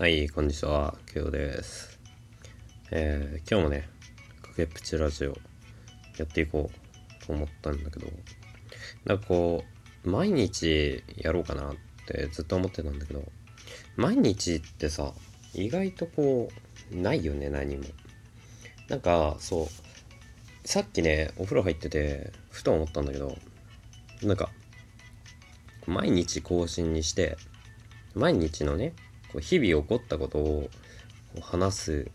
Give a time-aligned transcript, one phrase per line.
[0.00, 2.00] はい、こんにちは、きょうです。
[2.90, 3.86] えー、今日もね、
[4.40, 5.36] かけっぷちラジオ
[6.16, 8.06] やっていこうと思ったんだけど、
[9.04, 9.62] なんかこ
[10.06, 11.74] う、毎日やろうかなっ
[12.06, 13.30] てずっと思ってたんだけど、
[13.94, 15.12] 毎日ってさ、
[15.52, 16.48] 意外とこ
[16.90, 17.84] う、ないよね、何も。
[18.88, 23.36] なんか、そう、さっきね、お風呂入ってて、ふと思ったんだけど、
[24.22, 24.48] なんか、
[25.86, 27.36] 毎日更新にして、
[28.14, 28.94] 毎日のね、
[29.32, 30.70] こう日々起こったことを
[31.40, 32.10] 話す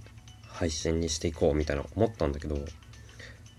[0.48, 2.58] 配信にしていこうみたいな思ったんだけど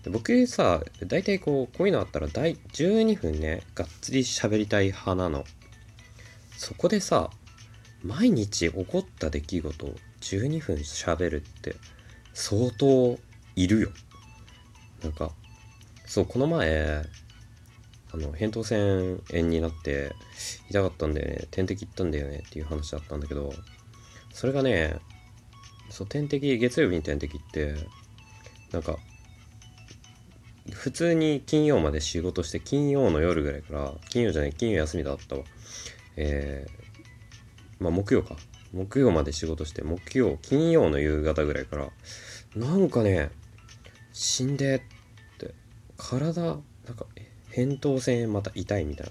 [0.09, 5.43] 僕さ大体こうこういうのあったら12分ねがっつり喋りたい派なの。
[6.55, 7.29] そこでさ
[8.03, 11.75] 毎日起こった出来事を12分喋るって
[12.33, 13.17] 相当
[13.55, 13.89] いるよ。
[15.03, 15.31] なんか
[16.05, 17.03] そうこの前
[18.17, 20.13] あの扁桃腺炎になって
[20.69, 21.47] 痛かったんだよね。
[21.51, 22.43] 点滴行ったんだよね。
[22.45, 23.53] っていう話だったんだけど
[24.33, 24.97] それがね
[25.89, 27.75] そう点滴月曜日に点滴って
[28.71, 28.97] なんか
[30.71, 35.43] 普通に金曜まで仕事して金曜の夜ぐらいから金曜じゃない金曜休みだったわ。
[36.15, 38.35] えー、まあ木曜か。
[38.73, 41.89] 木曜まで仕事して木曜金曜の夕方ぐらいから
[42.55, 43.31] なんかね
[44.11, 44.81] 死んでっ
[45.37, 45.53] て
[45.95, 46.57] 体なん
[46.95, 47.05] か
[47.57, 49.07] 扁桃腺また痛いみたい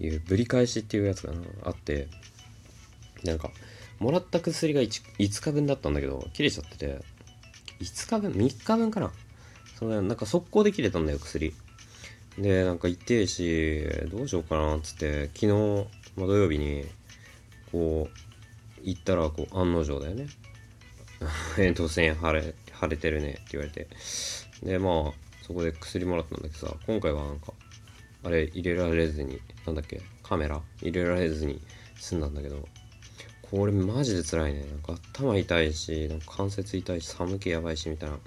[0.00, 1.32] ないうぶり返しっていうやつが
[1.64, 2.06] あって
[3.24, 3.50] なんか
[3.98, 7.00] もらった薬が 5, 5日分だったんだけど切れちゃってて
[7.80, 9.12] 5日分3日分かな。
[9.78, 11.54] それなんか速攻で切れたんだよ薬。
[12.36, 15.46] でなんか痛えしどうしようかなっつって昨日、
[16.16, 16.84] まあ、土曜日に
[17.70, 20.26] こう行ったらこう案の定だよね。
[21.56, 23.88] 扁桃腺腫れ腫れてるねって言われて。
[24.62, 27.52] でまあそこで薬もらったんだけどさ今回はなんか
[28.22, 30.60] あれ入れられずになんだっけカメラ？
[30.82, 31.60] 入れられずに
[31.96, 32.68] 済んだんだけど
[33.50, 34.60] これマジで辛いね。
[34.60, 38.18] なんか頭痛いしなんか関節痛いし寒気やばいしみたいな、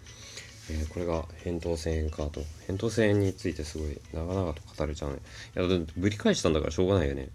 [0.71, 2.41] えー、これが扁桃腺炎かと。
[2.67, 5.19] 扁桃腺についてすごい長々と語れちゃうね。
[5.55, 7.29] いやぶり返したんだからしょうがないよね。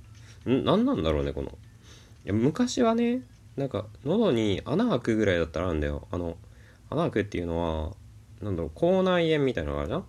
[0.47, 0.65] ん？
[0.65, 1.51] 何なんだろうねこの。
[1.51, 1.53] い
[2.25, 3.21] や昔はね
[3.57, 6.09] なんか喉に穴開くぐらいだったらあるんだよ。
[6.11, 6.37] あの
[6.91, 7.95] 穴開くっていうのは
[8.47, 10.05] なんだろう、口内炎みたいなのがあるじゃん？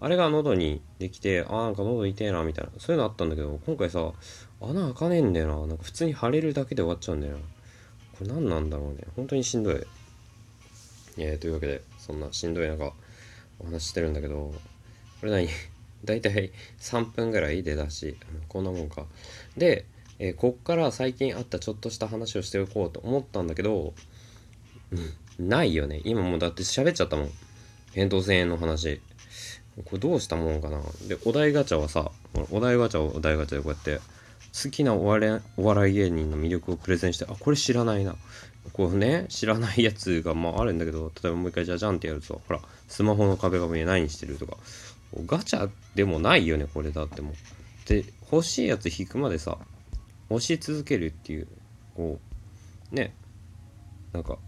[0.00, 2.70] あれが喉にできて、あ、なんか喉痛えな、みたいな。
[2.78, 4.12] そういうのあったんだけど、今回さ、
[4.60, 5.66] 穴開かねえんだよな。
[5.66, 7.38] なんか普通に腫れるだけで終わっちゃうんだよな。
[8.18, 9.04] これ何なんだろうね。
[9.16, 9.82] 本当にしんどい。
[11.16, 12.92] えー、というわけで、そんなしんどい中、
[13.58, 14.52] お話してるんだけど、
[15.20, 15.48] これ何？
[16.04, 18.16] だいたい3分ぐらい出だし、
[18.48, 19.06] こんなもんか。
[19.56, 19.86] で、
[20.20, 23.94] えー、こっから最近あったちょっとした話をしておこうと思ったんだけど、
[25.40, 26.02] ないよね。
[26.04, 27.30] 今もうだって喋っちゃったもん。
[27.98, 29.00] 扁桃腺の話。
[29.84, 30.80] これどうしたもんかな。
[31.08, 32.12] で、お題ガチャはさ、
[32.52, 34.00] お題ガチャをお題ガチャでこうやって、
[34.62, 38.14] 好きなお笑お笑い芸人の魅力をプレゼンして、あ、これ知らないな。
[38.72, 44.56] こうね、知らないやつがまああるんだけど、例えばもう一回じゃじゃんってやると、ほら、スマホの壁紙に何してるとか、
[45.26, 47.34] ガチャでもないよね、これだっても。
[47.86, 49.58] で、欲しいやつ引くまでさ、
[50.30, 51.48] 押し続けるっていう、
[51.96, 52.20] こ
[52.92, 53.14] う、ね、
[54.12, 54.38] なんか、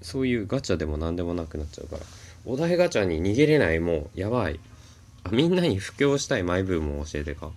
[0.00, 2.02] そういうガチャでも何でもなくなっちゃうから。
[2.44, 4.60] お題ガチャに逃げれないもうやばい。
[5.30, 6.42] みんなに布教したい。
[6.42, 7.50] マイブームを教えてか。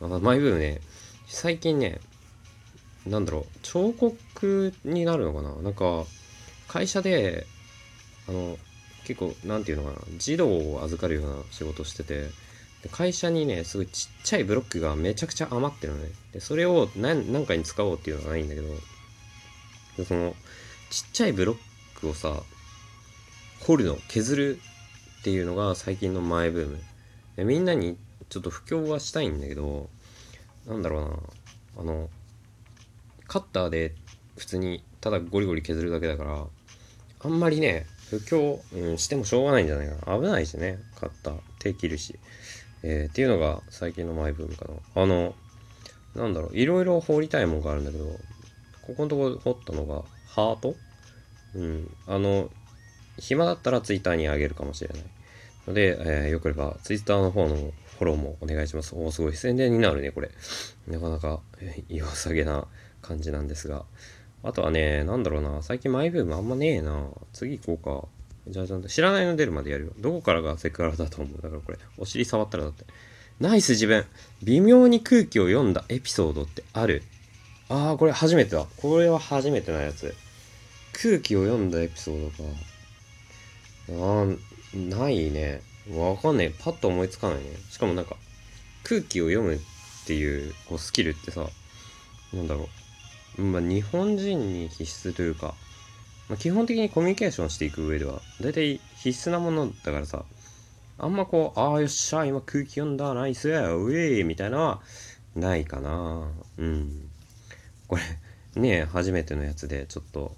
[0.00, 0.80] あマイブームね。
[1.26, 2.00] 最近ね
[3.06, 3.58] なんだろう。
[3.62, 5.54] 彫刻になるのかな。
[5.62, 6.04] なんか
[6.68, 7.46] 会社で
[8.28, 8.58] あの
[9.06, 10.06] 結構何て言うのかな。
[10.18, 12.30] 児童を預かるような仕事してて。
[12.90, 16.10] 会社にねすごいちっちゃいブロックがめちゃくちゃ余ってるのね。
[16.32, 18.68] でそれを何何かに使おうっていうのはないんだけど。
[20.04, 20.34] その
[20.90, 21.56] ちっちゃいブロッ
[22.00, 22.42] クをさ
[23.66, 24.60] 掘るの削る
[25.20, 26.78] っていうのが最近のマイブーム。
[27.36, 27.96] でみんなに
[28.28, 29.88] ちょっと布教はしたいんだけど
[30.66, 31.82] なんだろうな。
[31.82, 32.08] あの
[33.26, 33.94] カッターで
[34.36, 36.44] 普通にただゴリゴリ削るだけだから
[37.20, 40.18] あんまりね布教、うん、してもしょうがないんじゃないかな。
[40.18, 41.34] 危ないしねカッター。
[41.58, 42.18] 手切るし、
[42.82, 45.02] えー、っていうのが最近のマイブームかな。
[45.02, 45.34] あの
[46.14, 46.56] なんだろう。
[46.56, 48.04] いろいろ掘りたいもんがあるんだけど
[48.82, 50.76] ここのとこ掘ったのがハート？
[51.54, 51.90] うん。
[52.06, 52.50] あの
[53.18, 55.04] 暇だったら Twitter にあげるかもしれない
[55.66, 58.94] ので、えー、よければ Twitter の方のフォローもお願いします。
[58.94, 60.30] おおすごい宣伝になるね、これ。
[60.88, 62.66] なかなか、えー、良さげな
[63.02, 63.84] 感じなんですが。
[64.42, 67.08] あとはね、なんだろうな、最近マイブームあんまねえな。
[67.32, 68.08] 次行こ
[68.44, 68.52] うか。
[68.52, 69.92] じゃあちゃんと知らないの出るまでやるよ。
[69.98, 71.40] どこからがセクハラだと思う。
[71.40, 72.84] だからこれ、お尻触ったらだって。
[73.40, 74.04] ナイス自分。
[74.42, 77.02] 微妙に空気を読んだエピソードってある？
[77.70, 78.66] ああ、これ初めてだ。
[78.76, 80.14] これは初めてなやつ。
[80.92, 82.50] 空気を読んだエピソードか。
[83.90, 84.26] あ
[84.76, 85.60] ないね。
[85.90, 86.50] わかんない。
[86.50, 87.44] パッと思いつかないね。
[87.70, 88.16] しかもなんか、
[88.82, 89.58] 空気を読むっ
[90.06, 91.46] ていうこうスキルってさ、
[92.32, 92.68] なんだろ
[93.38, 93.42] う。
[93.42, 95.54] まあ、日本人に必須というか、
[96.28, 100.24] まあ、基本的にコミュニケーションしていく上では大体必須なものだからさ
[100.98, 104.80] あんまこう「ああよっしゃ今空気読んだナイスやウェイ」みたいなのは
[105.34, 107.10] ないかなうん
[107.88, 108.02] これ
[108.60, 110.34] ね初めてのやつでちょっと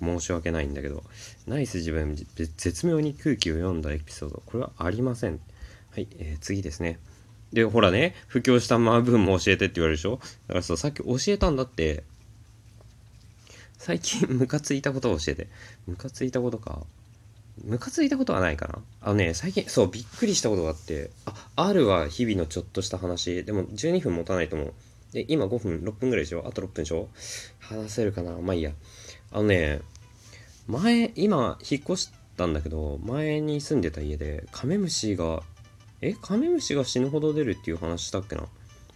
[0.00, 1.04] 申し訳ないんだけど
[1.46, 5.40] ナイス自分絶妙に空気を読んだエピソードこれはありません。
[5.90, 6.98] はい、えー、次ですね。
[7.52, 10.20] でほらね布教した部分も教えてって言われるでしょ？
[10.48, 12.04] だからささっき教えたんだって。
[13.80, 15.46] 最近ムカついたことを教えて。
[15.86, 16.82] ムカついたことか。
[17.64, 18.80] ムカついたことはないかな。
[19.00, 24.72] あのね、最近、そう、びっくりしたことがあって、あ、R は日々のちょっとした話、でも12分持たないと思う。
[25.12, 26.44] で、今5分、6分ぐらいでしょ？
[26.44, 27.08] あと6分でしょ？
[27.60, 28.32] 話せるかな？
[28.32, 28.72] まあいいや。
[29.30, 29.80] あのね、
[30.66, 35.42] 前、今、引っ越したんだけど、前に住んでた家で、カメムシが、
[36.00, 38.46] えカメムシが死ぬほど出るっていう話したっけな？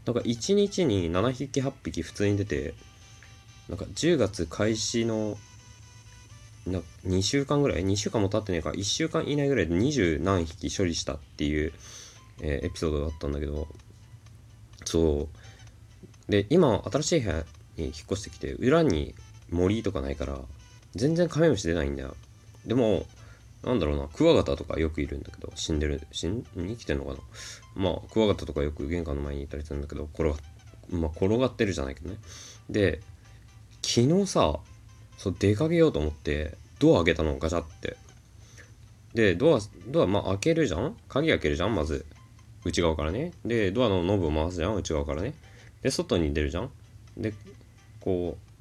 [0.07, 2.75] なんか1日に7匹8匹普通に出て、
[3.69, 5.37] なんか10月開始の
[6.67, 8.71] な2週間ぐらい？2週間も経ってねえか。
[8.71, 11.73] 1週間以内ぐらいで20何匹処理したっていう、
[12.41, 13.69] えー、エピソードだったんだけど。
[14.85, 15.29] そ
[16.29, 16.31] う。
[16.31, 17.45] で今新しい部屋
[17.77, 19.15] に引っ越してきて裏に
[19.53, 20.41] 森とかないから
[20.95, 22.17] 全然カメムシ出ないんだよ。
[22.67, 23.07] でも
[23.63, 27.19] なんだろうなクワガタとかよくいるんだけど死んでる死ん生きてんのかな？
[27.77, 30.37] まあクワガタとかよく玄関の前にいたりするんだけど転が,、
[30.91, 32.17] まあ、転がってるじゃないけどね。
[32.69, 33.01] で
[33.83, 34.59] 昨日さ
[35.17, 37.97] そう出かけようと思ってドア開けたのガチャって。
[39.15, 40.97] でドアドアまあ開けるじゃん？
[41.09, 41.75] 鍵開けるじゃん？
[41.75, 42.05] まず
[42.65, 43.33] 内側からね。
[43.45, 44.75] でドアのノブを回すじゃん？
[44.77, 45.35] 内側からね。
[45.83, 46.71] で外に出るじゃん？
[47.17, 47.35] で
[48.01, 48.52] こう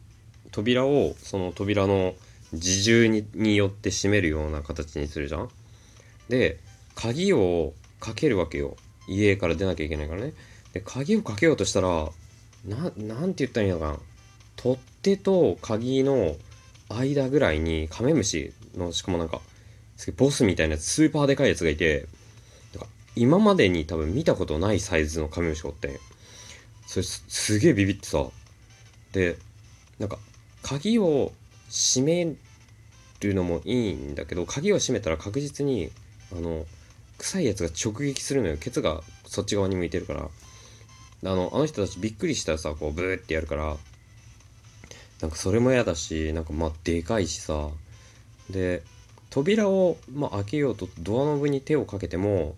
[0.52, 2.14] 扉をその扉の
[2.54, 5.50] 自重にによって閉めるような形にするじゃん。
[6.30, 6.60] で
[6.96, 8.76] 鍵をかけるわけよ。
[9.08, 10.34] 家から出なきゃいけないからね。
[10.74, 12.10] で鍵をかけようとしたら
[12.66, 14.00] ななんて言ったらいいのかな。
[14.56, 16.36] 取っ手と鍵の
[16.90, 19.42] 間ぐらいにカメムシのしかもなんか
[20.18, 22.06] ボスみたいなスーパーでかいやつがいて
[23.16, 26.00] 今までに多分見たことないサイズのカメムシがおって
[26.86, 28.26] それすげえビビってさ。
[29.14, 29.38] で
[30.00, 30.18] なんか
[30.64, 31.32] 鍵を
[31.70, 32.36] 閉め
[33.22, 35.92] るのもいいんだけど鍵を閉めたら確実に
[36.32, 36.66] あの
[37.18, 38.58] 臭いやつが直撃するのよ。
[38.58, 40.30] ケツがそっち側に向いてるから。
[41.24, 43.78] あのあの人たちびっくりしたらさこうブーってやるから。
[45.22, 47.70] なんかそれも嫌だしなんかまあでかいしさ。
[48.50, 48.82] で
[49.30, 52.56] 扉を、まあ、開けようとドアノブに手をかけても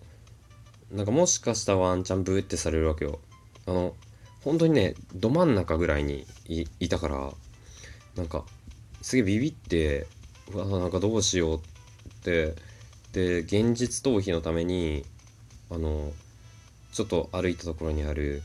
[0.90, 3.20] なんかもしかしたらワンチャンブーってされるわけよ。
[3.66, 3.94] あの
[4.42, 6.26] 本当にねど真ん中ぐらいに
[6.80, 7.32] いたから。
[8.16, 8.44] なんか
[9.02, 10.06] すげえビビって
[10.52, 11.60] うわなんかどうしようっ
[12.22, 12.54] て。
[13.12, 15.04] で現実逃避のために
[15.70, 16.12] あの
[16.92, 18.42] ちょっと歩いたところにある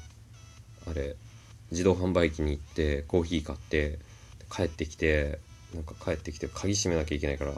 [0.87, 1.15] あれ
[1.71, 3.97] 自動販売機に行ってコーヒー買って
[4.51, 5.39] 帰ってきて
[5.73, 7.53] なんか帰ってきて鍵閉めなきゃいけないから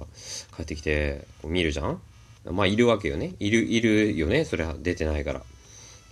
[0.55, 2.01] 帰ってきてこう見るじゃん？
[2.49, 3.33] まあいるわけよね。
[3.39, 4.45] いるいるよね。
[4.45, 5.43] それは出てないから。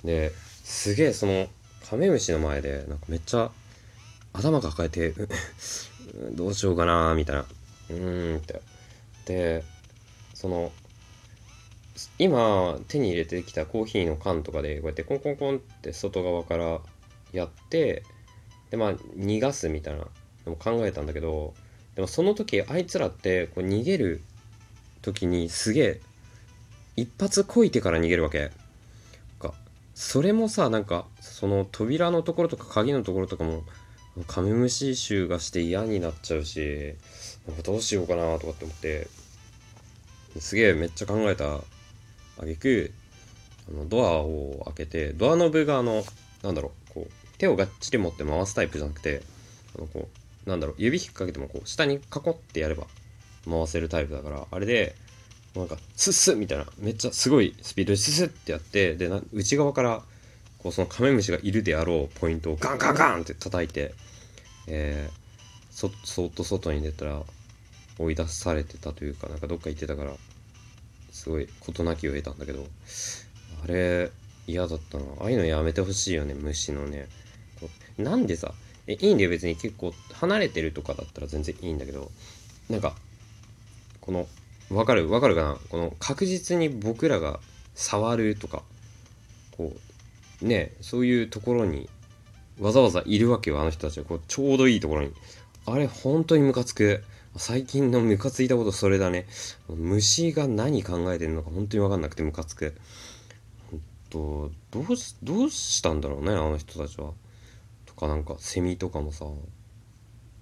[0.04, 0.34] で
[0.66, 1.48] すげえその
[1.90, 3.52] カメムシの前でなんかめっちゃ
[4.34, 5.14] 頭抱えて
[6.34, 7.46] どうしようかなみたいな。
[7.90, 8.62] うーんって。
[9.26, 9.64] で
[10.34, 10.72] その
[12.18, 16.80] 今手に入れてきたコーヒーの缶とかでこうやってコンコンコンって外側から
[17.34, 18.04] やって
[18.72, 20.06] でまあ逃がすみたいな
[20.46, 21.54] でも考えたんだけど
[21.96, 24.22] でもその時あいつらってこう逃げる
[25.02, 26.02] 時にすげえ
[26.96, 28.52] 一発こいてから逃げるわけ。
[29.40, 29.54] か
[29.94, 33.64] それもさなんかその扉のところとか鍵のところとかも
[34.28, 36.96] カメムシ臭がして嫌になっちゃうし
[37.48, 39.08] なんかどうしようかなとかって思って
[40.40, 41.60] すげえめっちゃ考えた
[42.42, 42.92] あげく
[43.70, 46.04] あのドアを開けてドアノブがあの
[46.44, 49.22] なんだろうこう手をがっちり持って回すタイプじゃなくて
[49.78, 50.10] あのこ
[50.46, 52.86] うなんだろう指引っ掛けてもこう下にカコってやれば
[53.50, 54.96] 回せるタイプだからあれで
[55.56, 60.02] なんかスッスッみたいなめっちゃすごいスピードでスッスッってやってで内側から
[60.60, 63.94] こうそのカメムシがいるであろうポイントをガンガンガンって叩いて、
[64.68, 65.14] えー、
[65.72, 67.22] そそっと外に出たら
[67.98, 70.12] 追い出されてたというかなんかどっか行ってたから
[71.12, 72.66] すごい事なきを得たんだけど
[73.64, 74.12] あれ
[74.48, 75.04] 嫌だったな。
[75.22, 77.08] ああいうのやめてほしいよね虫のね。
[77.98, 78.54] なんでさ
[78.88, 82.12] えいいんだよ別に結構離れてるとかだったら全然いいんだけど
[82.70, 82.96] なんか
[84.02, 84.28] この
[84.72, 85.58] わかるわかるかな？
[85.70, 87.40] この確実に僕らが
[87.76, 88.64] 触るとか
[89.58, 89.80] こう
[90.42, 91.90] ねそういうところに
[92.60, 94.06] わざわざいるわけよあの人たちは。
[94.06, 95.14] こうちょうどいいところに。
[95.66, 97.04] あれ本当にムカつく。
[97.38, 99.28] 最近のムカついたことそれだね。
[99.70, 102.76] 虫が何考えてるのか本当に分かんなくてムカつく。
[103.72, 107.12] 本当どうしどうしたんだろうねあの人たちは。
[107.86, 109.26] とかなんかセミとかもさ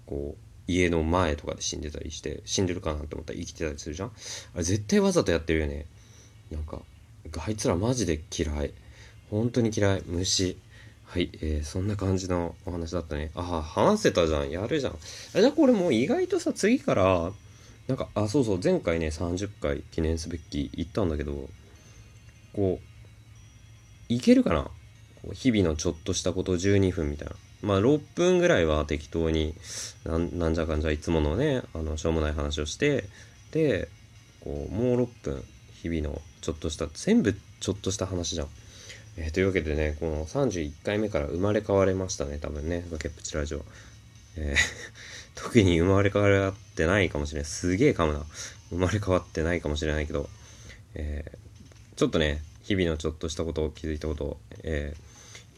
[0.06, 0.38] こう
[0.68, 4.10] 家の前とかで死んでたりして死んでるかなって思ったら生きてたりするじゃん。
[4.56, 5.86] あれ絶対わざとやってるよね。
[6.52, 6.82] なんか
[7.46, 8.74] あいつらマジで嫌い。
[9.30, 10.04] 本当に嫌い。
[10.06, 10.58] 虫。
[11.06, 13.32] はい、えー、そんな感じのお話だったね。
[13.34, 14.52] ああ話せたじゃん。
[14.52, 14.98] やるじゃん。
[15.34, 17.32] じゃあこれもう意外とさ次から
[17.88, 21.50] なんかあそうそう前回ね30回記念すべき言ったんだけど
[22.54, 24.70] こういけるかな？
[25.34, 27.36] 日々のちょっとしたこと12分みたいな。
[27.62, 29.56] まあ6分ぐらいは適当に
[30.06, 33.06] なんじゃかんじゃいつものねあのしょうもない話をして
[33.52, 33.88] で
[34.42, 35.44] こうもう6分
[35.82, 38.48] 日々のちょっとした全部ちょっとした話じゃん。
[39.18, 43.66] えー、というわけでねこの31回目から生まれ変われましたね多分ね崖っぷちラジオ。
[44.38, 44.58] えー、
[45.36, 48.26] 特に生まれ変わってないかもしれないすげえかもな
[48.70, 50.30] 生まれ変わってないかもしれないけど、
[50.94, 55.08] えー、ちょっとね日々のちょっとしたことを気づいたことを、えー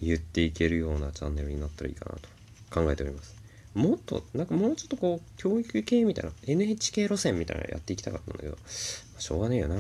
[0.02, 2.30] 言っていけるようなチャンネルになったらいいかなと
[2.72, 3.36] 考えております。
[3.76, 9.76] もっと、なんかもうちょっとこう、教育系みたいな、NHK 路線みたいなのやっていきたかったんだけど、しょうがねえよな。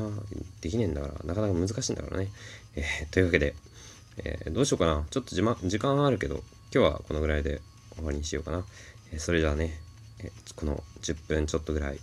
[0.61, 2.27] できねえんだから、なかなか難しいんだからね。
[2.75, 3.55] えー、というわけで、
[4.23, 5.05] えー、どうしようかな。
[5.09, 7.61] ちょっと時,、ま、時間あるけど、今日はこのぐらいで
[7.95, 8.63] 終わりにしようかな。
[9.11, 9.79] えー、それじゃあね、
[10.23, 11.99] えこの10分ちょっとぐらい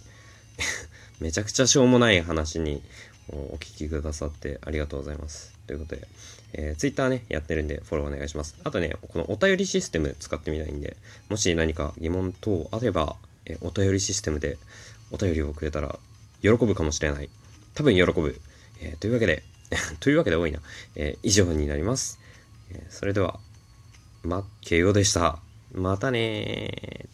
[1.21, 2.83] めちゃくちゃしょうもない話に
[3.29, 5.55] お聞きくださってありがとうございます。
[5.67, 6.09] ということで、
[6.53, 8.57] えー、Twitter ね、やってるんでフォローお願いします。
[8.65, 10.97] あとね、このお便りシステム使ってみたいんで、
[11.29, 14.59] もし何か疑問等あれば、えー、お便りシステムで
[15.11, 15.99] お便りをくれたら
[16.43, 17.29] 喜ぶかもしれない。
[17.75, 18.41] 多分喜ぶ。
[18.81, 19.43] えー、というわけで、
[20.01, 20.61] というわけで多いな。
[20.95, 22.19] え以上になります。
[22.71, 23.41] えそれでは、
[24.23, 25.39] ま、慶応でした。
[25.73, 27.09] またね